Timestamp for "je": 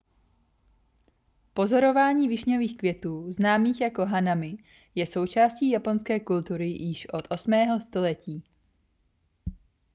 4.95-5.05